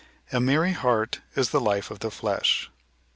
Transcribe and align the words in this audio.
"A 0.33 0.39
merry 0.39 0.71
heart 0.71 1.19
is 1.35 1.51
the 1.51 1.61
life 1.61 1.91
of 1.91 1.99
the 1.99 2.09
flesh." 2.09 2.71